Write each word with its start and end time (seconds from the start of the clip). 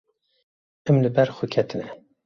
Em 0.89 0.97
li 1.03 1.11
ber 1.15 1.29
xwe 1.35 1.47
ketine. 1.53 1.87